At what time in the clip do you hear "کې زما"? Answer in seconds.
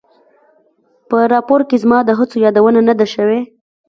1.69-1.99